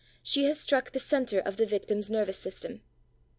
She 0.23 0.45
has 0.45 0.59
struck 0.59 0.93
the 0.93 0.99
center 0.99 1.37
of 1.37 1.57
the 1.57 1.65
victim's 1.67 2.09
nervous 2.09 2.39
system. 2.39 2.81